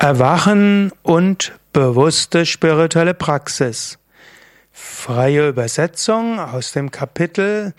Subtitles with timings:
[0.00, 3.98] Erwachen und bewusste spirituelle Praxis.
[4.72, 7.74] Freie Übersetzung aus dem Kapitel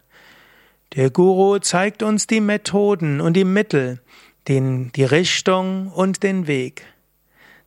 [0.95, 4.01] Der Guru zeigt uns die Methoden und die Mittel,
[4.49, 6.87] den, die Richtung und den Weg.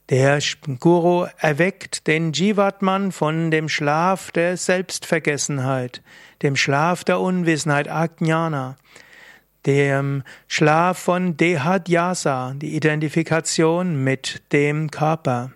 [0.09, 0.39] Der
[0.79, 6.01] Guru erweckt den Jivatman von dem Schlaf der Selbstvergessenheit,
[6.41, 8.77] dem Schlaf der Unwissenheit, Ajnana
[9.65, 15.51] dem Schlaf von Dehadhyasa, die Identifikation mit dem Körper.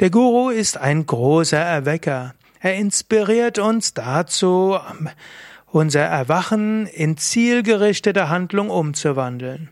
[0.00, 2.34] Der Guru ist ein großer Erwecker.
[2.60, 4.78] Er inspiriert uns dazu,
[5.66, 9.70] unser Erwachen in zielgerichtete Handlung umzuwandeln.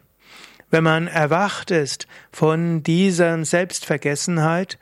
[0.71, 4.79] Wenn man erwacht ist von dieser Selbstvergessenheit,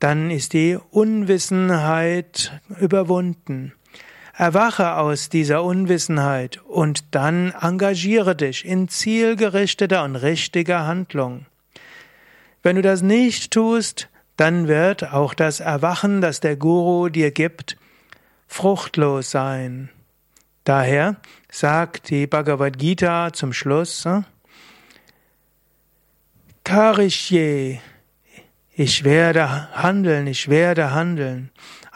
[0.00, 3.72] dann ist die Unwissenheit überwunden.
[4.40, 11.44] Erwache aus dieser Unwissenheit und dann engagiere dich in zielgerichteter und richtiger Handlung.
[12.62, 14.08] Wenn du das nicht tust,
[14.38, 17.76] dann wird auch das Erwachen, das der Guru dir gibt,
[18.48, 19.90] fruchtlos sein.
[20.64, 21.16] Daher
[21.50, 24.24] sagt die Bhagavad Gita zum Schluss, hm,
[26.64, 27.78] Karishye,
[28.72, 31.50] ich werde handeln, ich werde handeln.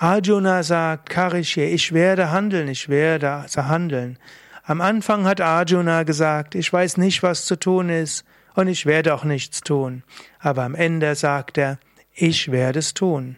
[0.04, 4.19] Arjuna sagt, Karishye, ich werde handeln, ich werde handeln.
[4.62, 8.22] Am Anfang hat Arjuna gesagt, ich weiß nicht, was zu tun ist
[8.54, 10.03] und ich werde auch nichts tun.
[10.41, 11.78] Aber am Ende sagt er,
[12.12, 13.37] ich werde es tun.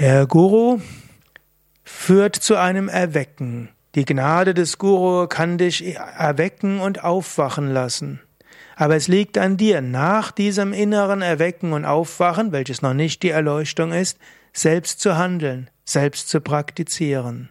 [0.00, 0.80] Der Guru
[1.84, 3.68] führt zu einem Erwecken.
[3.94, 8.20] Die Gnade des Guru kann dich erwecken und aufwachen lassen.
[8.76, 13.30] Aber es liegt an dir, nach diesem inneren Erwecken und Aufwachen, welches noch nicht die
[13.30, 14.18] Erleuchtung ist,
[14.52, 17.50] selbst zu handeln, selbst zu praktizieren.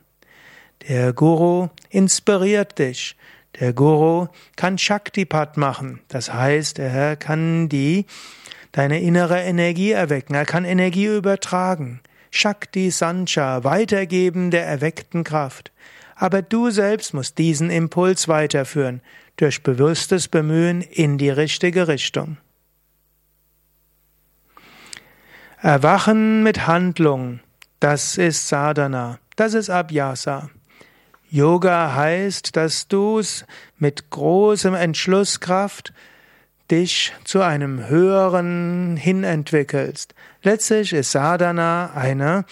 [0.87, 3.15] Der Guru inspiriert dich.
[3.59, 6.01] Der Guru kann Shaktipat machen.
[6.07, 8.05] Das heißt, er kann die,
[8.71, 10.33] deine innere Energie erwecken.
[10.33, 12.01] Er kann Energie übertragen.
[12.31, 15.71] Shakti Sancha, Weitergeben der erweckten Kraft.
[16.15, 19.01] Aber du selbst musst diesen Impuls weiterführen
[19.37, 22.37] durch bewusstes Bemühen in die richtige Richtung.
[25.61, 27.39] Erwachen mit Handlung,
[27.79, 30.49] das ist Sadhana, das ist Abhyasa.
[31.29, 33.21] Yoga heißt, dass du
[33.77, 35.93] mit großem Entschlusskraft
[36.69, 40.13] dich zu einem höheren hin entwickelst.
[40.43, 42.45] Letztlich ist Sadhana eine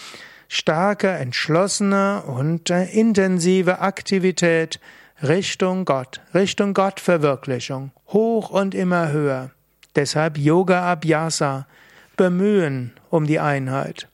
[0.48, 4.80] starke, entschlossene und intensive Aktivität,
[5.22, 9.52] Richtung Gott, Richtung Gottverwirklichung, hoch und immer höher.
[9.94, 11.68] Deshalb Yoga Abhyasa,
[12.16, 14.08] bemühen um die Einheit.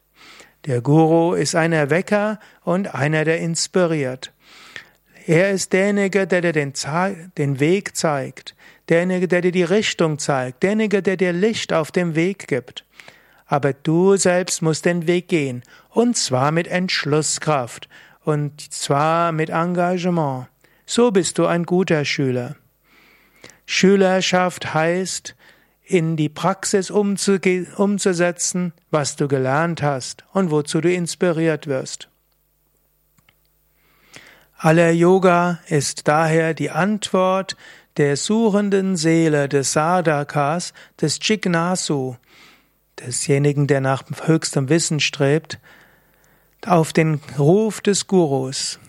[0.66, 4.32] Der Guru ist ein Erwecker und einer, der inspiriert.
[5.26, 6.74] Er ist derjenige, der dir den,
[7.38, 8.54] den Weg zeigt,
[8.90, 12.84] derjenige, der dir die Richtung zeigt, derjenige, der dir Licht auf dem Weg gibt.
[13.46, 17.88] Aber du selbst musst den Weg gehen, und zwar mit Entschlusskraft,
[18.24, 20.48] und zwar mit Engagement.
[20.90, 22.56] So bist du ein guter Schüler.
[23.66, 25.36] Schülerschaft heißt,
[25.84, 32.08] in die Praxis umzusetzen, was du gelernt hast und wozu du inspiriert wirst.
[34.56, 37.58] Aller Yoga ist daher die Antwort
[37.98, 42.16] der suchenden Seele des Sadhakas, des Jignasu,
[42.98, 45.58] desjenigen, der nach höchstem Wissen strebt,
[46.64, 48.80] auf den Ruf des Gurus.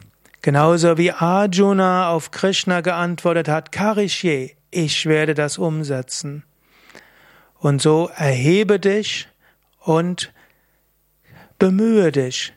[0.41, 6.43] Genauso wie Arjuna auf Krishna geantwortet hat, Karishye, ich werde das umsetzen.
[7.59, 9.27] Und so erhebe dich
[9.79, 10.31] und
[11.57, 12.53] bemühe dich,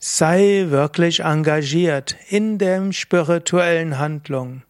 [0.00, 4.62] sei wirklich engagiert in der spirituellen Handlung.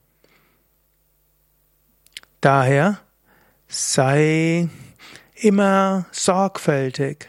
[2.42, 2.98] Daher
[3.68, 4.68] sei
[5.34, 7.28] immer sorgfältig.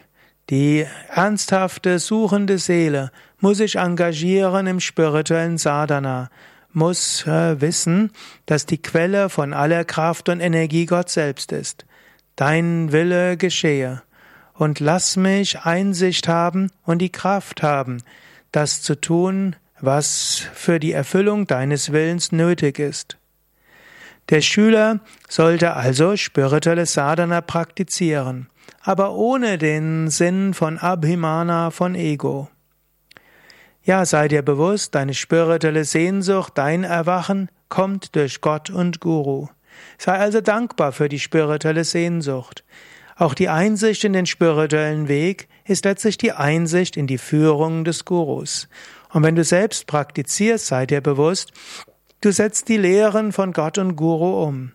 [0.50, 3.10] Die ernsthafte, suchende Seele
[3.42, 6.30] muss sich engagieren im spirituellen Sadhana,
[6.72, 8.12] muss äh, wissen,
[8.46, 11.84] dass die Quelle von aller Kraft und Energie Gott selbst ist.
[12.36, 14.02] Dein Wille geschehe.
[14.54, 17.98] Und lass mich Einsicht haben und die Kraft haben,
[18.52, 23.18] das zu tun, was für die Erfüllung deines Willens nötig ist.
[24.28, 28.48] Der Schüler sollte also spirituelles Sadhana praktizieren,
[28.82, 32.48] aber ohne den Sinn von Abhimana, von Ego.
[33.84, 39.48] Ja, sei dir bewusst, deine spirituelle Sehnsucht, dein Erwachen kommt durch Gott und Guru.
[39.98, 42.64] Sei also dankbar für die spirituelle Sehnsucht.
[43.16, 48.04] Auch die Einsicht in den spirituellen Weg ist letztlich die Einsicht in die Führung des
[48.04, 48.68] Gurus.
[49.10, 51.52] Und wenn du selbst praktizierst, sei dir bewusst,
[52.22, 54.70] Du setzt die Lehren von Gott und Guru um.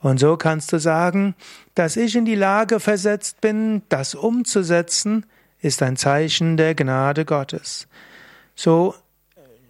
[0.00, 1.34] Und so kannst du sagen,
[1.74, 5.26] dass ich in die Lage versetzt bin, das umzusetzen,
[5.60, 7.86] ist ein Zeichen der Gnade Gottes.
[8.62, 8.94] So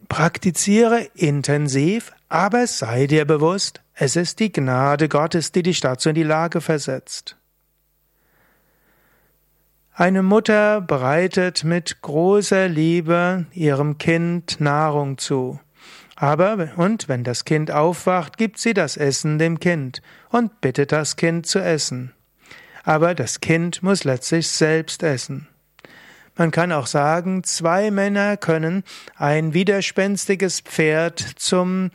[0.08, 6.16] praktiziere intensiv, aber sei dir bewusst, es ist die Gnade Gottes, die dich dazu in
[6.16, 7.36] die Lage versetzt.
[9.94, 15.60] Eine Mutter bereitet mit großer Liebe ihrem Kind Nahrung zu.
[16.16, 21.14] Aber, und wenn das Kind aufwacht, gibt sie das Essen dem Kind und bittet das
[21.14, 22.12] Kind zu essen.
[22.82, 25.46] Aber das Kind muss letztlich selbst essen.
[26.36, 28.84] Man kann auch sagen, zwei Männer können
[29.16, 31.90] ein widerspenstiges Pferd zum,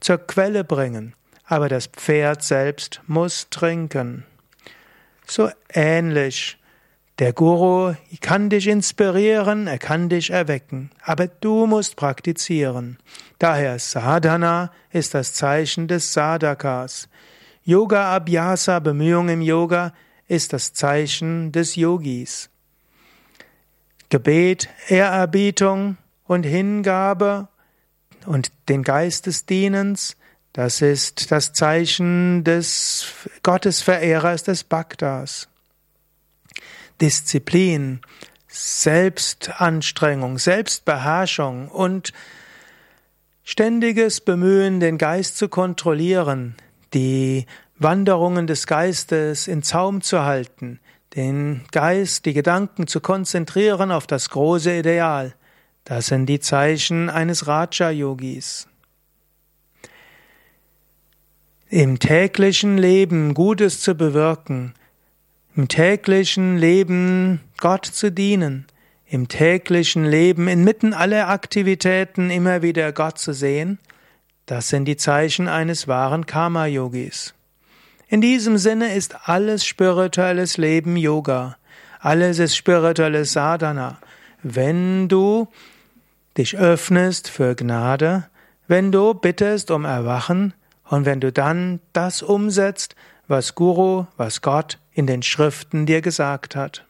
[0.00, 1.14] zur Quelle bringen,
[1.44, 4.24] aber das Pferd selbst muss trinken.
[5.26, 6.58] So ähnlich
[7.18, 12.98] der Guru kann dich inspirieren, er kann dich erwecken, aber du musst praktizieren.
[13.40, 17.08] Daher Sadhana ist das Zeichen des Sadhakas.
[17.64, 19.94] Yoga Abhyasa, Bemühung im Yoga,
[20.28, 22.50] ist das Zeichen des Yogis.
[24.10, 27.48] Gebet, Ehrerbietung und Hingabe
[28.26, 30.16] und den Geist des Dienens,
[30.52, 33.06] das ist das Zeichen des
[33.42, 35.48] Gottesverehrers des Bhaktas.
[37.00, 38.00] Disziplin,
[38.48, 42.12] Selbstanstrengung, Selbstbeherrschung und
[43.44, 46.56] ständiges Bemühen, den Geist zu kontrollieren,
[46.92, 47.46] die
[47.76, 50.80] Wanderungen des Geistes in Zaum zu halten,
[51.16, 55.34] den Geist, die Gedanken zu konzentrieren auf das große Ideal.
[55.84, 58.68] Das sind die Zeichen eines Raja-Yogis.
[61.70, 64.74] Im täglichen Leben Gutes zu bewirken,
[65.54, 68.66] im täglichen Leben Gott zu dienen,
[69.06, 73.78] im täglichen Leben inmitten aller Aktivitäten immer wieder Gott zu sehen,
[74.46, 77.34] das sind die Zeichen eines wahren Karma-Yogis.
[78.08, 81.58] In diesem Sinne ist alles spirituelles Leben Yoga,
[82.00, 83.98] alles ist spirituelles Sadhana.
[84.42, 85.48] Wenn du
[86.38, 88.26] dich öffnest für Gnade,
[88.66, 92.96] wenn du bittest um Erwachen und wenn du dann das umsetzt,
[93.26, 96.86] was Guru, was Gott in den Schriften dir gesagt hat.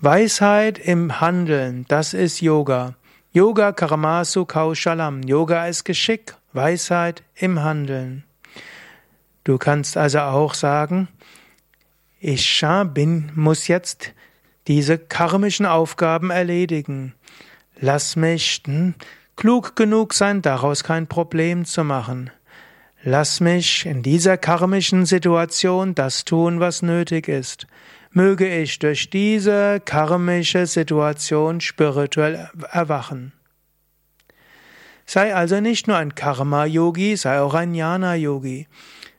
[0.00, 2.94] Weisheit im Handeln, das ist Yoga.
[3.32, 5.22] Yoga Karamasu Kaushalam.
[5.22, 8.24] Yoga ist Geschick, Weisheit im Handeln.
[9.44, 11.08] Du kannst also auch sagen,
[12.20, 14.12] ich bin, muss jetzt
[14.68, 17.14] diese karmischen Aufgaben erledigen.
[17.80, 18.94] Lass mich hm,
[19.34, 22.30] klug genug sein, daraus kein Problem zu machen.
[23.02, 27.66] Lass mich in dieser karmischen Situation das tun, was nötig ist.
[28.12, 33.32] Möge ich durch diese karmische Situation spirituell erwachen.
[35.12, 38.66] Sei also nicht nur ein Karma-Yogi, sei auch ein Jnana-Yogi.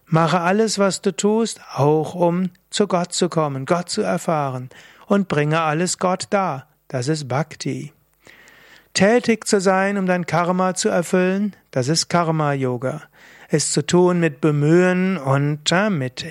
[0.07, 4.69] Mache alles, was du tust, auch um zu Gott zu kommen, Gott zu erfahren
[5.05, 6.65] und bringe alles Gott dar.
[6.87, 7.93] Das ist Bhakti.
[8.95, 13.03] Tätig zu sein, um dein Karma zu erfüllen, das ist Karma-Yoga
[13.53, 16.25] es zu tun mit Bemühen und äh, mit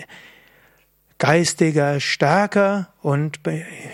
[1.18, 3.38] geistiger Stärke und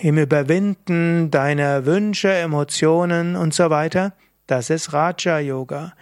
[0.00, 4.14] im Überwinden deiner Wünsche, Emotionen und so weiter,
[4.48, 5.92] das ist Raja Yoga.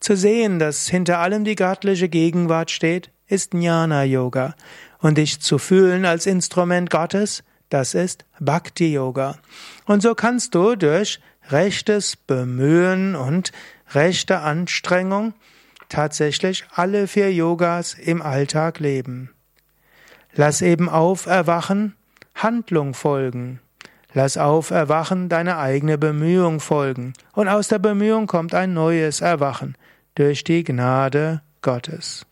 [0.00, 4.54] Zu sehen, dass hinter allem die göttliche Gegenwart steht, ist Jnana Yoga.
[4.98, 9.36] Und dich zu fühlen als Instrument Gottes, das ist Bhakti Yoga.
[9.84, 11.20] Und so kannst du durch
[11.50, 13.52] rechtes Bemühen und
[13.92, 15.34] rechte Anstrengung
[15.88, 19.30] tatsächlich alle vier Yogas im Alltag leben.
[20.34, 21.96] Lass eben auf Erwachen
[22.34, 23.60] Handlung folgen.
[24.16, 27.12] Lass auf Erwachen deine eigene Bemühung folgen.
[27.34, 29.76] Und aus der Bemühung kommt ein neues Erwachen
[30.14, 32.24] durch die Gnade Gottes.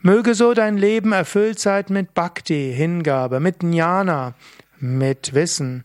[0.00, 4.32] Möge so dein Leben erfüllt sein mit Bhakti, Hingabe, mit Jnana,
[4.78, 5.84] mit Wissen,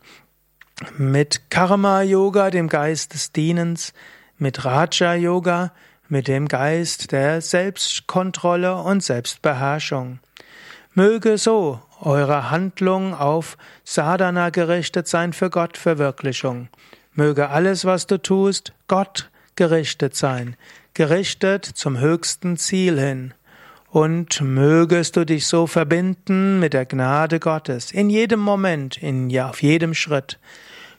[0.97, 3.91] mit Karma Yoga, dem Geist des Dienens,
[4.37, 5.73] mit Raja Yoga,
[6.07, 10.19] mit dem Geist der Selbstkontrolle und Selbstbeherrschung.
[10.97, 16.69] Möge so eure Handlung auf Sadhana gerichtet sein für Gottverwirklichung.
[17.13, 20.55] Möge alles, was du tust, Gott gerichtet sein,
[20.95, 23.35] gerichtet zum höchsten Ziel hin.
[23.91, 29.51] Und mögest du dich so verbinden mit der Gnade Gottes in jedem Moment, in ja
[29.51, 30.39] auf jedem Schritt.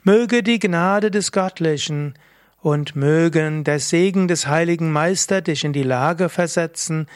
[0.05, 2.15] Möge die Gnade des Göttlichen
[2.63, 7.09] und mögen der Segen des heiligen Meister dich in die Lage versetzen,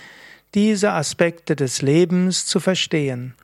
[0.54, 3.34] diese Aspekte des Lebens zu verstehen.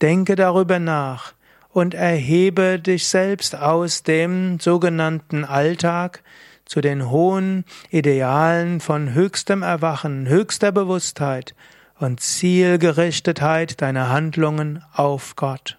[0.00, 1.34] Denke darüber nach
[1.70, 6.22] und erhebe dich selbst aus dem sogenannten Alltag
[6.64, 11.54] zu den hohen Idealen von höchstem Erwachen, höchster Bewusstheit
[11.98, 15.78] und Zielgerichtetheit deiner Handlungen auf Gott.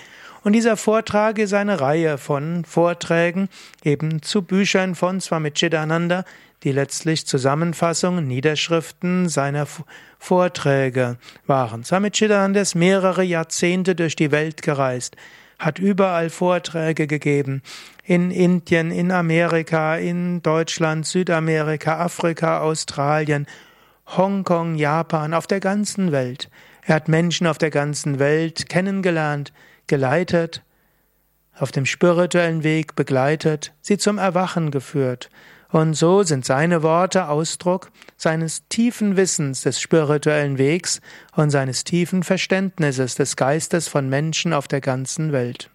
[0.46, 3.48] und dieser Vortrag ist eine Reihe von Vorträgen
[3.82, 6.24] eben zu Büchern von Swami Chidananda,
[6.62, 9.66] die letztlich Zusammenfassungen, Niederschriften seiner
[10.18, 11.84] Vorträge waren.
[11.84, 15.16] Swami Chidananda ist mehrere Jahrzehnte durch die Welt gereist,
[15.58, 17.62] hat überall Vorträge gegeben,
[18.04, 23.46] in Indien, in Amerika, in Deutschland, Südamerika, Afrika, Australien,
[24.06, 26.48] Hongkong, Japan, auf der ganzen Welt.
[26.82, 29.52] Er hat Menschen auf der ganzen Welt kennengelernt,
[29.88, 30.62] geleitet,
[31.58, 35.30] auf dem spirituellen Weg begleitet, sie zum Erwachen geführt.
[35.70, 41.00] Und so sind seine Worte Ausdruck seines tiefen Wissens des spirituellen Wegs
[41.34, 45.70] und seines tiefen Verständnisses des Geistes von Menschen auf der ganzen Welt.